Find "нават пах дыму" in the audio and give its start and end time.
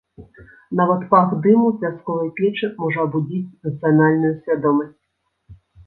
0.79-1.67